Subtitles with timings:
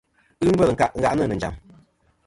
[0.41, 1.55] Ghɨ ngvêl nkâʼ ngàʼnɨ̀ nɨ̀ njàm.